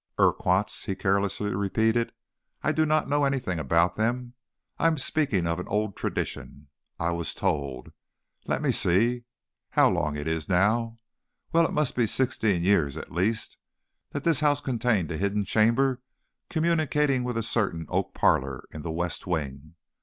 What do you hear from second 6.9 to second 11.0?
I was told let me see how long it is now